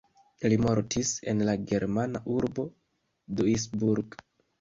Li 0.51 0.55
mortis 0.61 1.09
en 1.33 1.43
la 1.49 1.53
germana 1.71 2.21
urbo 2.37 2.65
Duisburg. 3.41 4.19